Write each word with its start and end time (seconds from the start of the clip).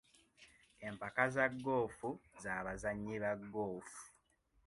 Empaka 0.87 1.25
za 1.35 1.45
goofu 1.63 2.09
za 2.43 2.53
bazannyi 2.65 3.15
ba 3.23 3.31
goofu. 3.53 4.01